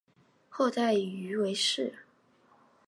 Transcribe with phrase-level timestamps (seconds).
[0.49, 1.93] 后代以鱼为氏。